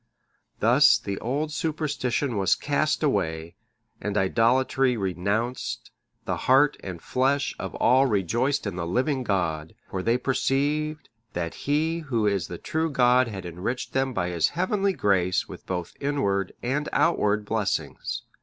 [0.59, 3.53] Thus the old superstition was cast away,
[4.01, 5.91] and idolatry renounced,
[6.25, 11.53] the heart and flesh of all rejoiced in the living God, for they perceived that
[11.69, 15.93] He Who is the true God had enriched them by His heavenly grace with both
[15.99, 18.23] inward and outward blessings.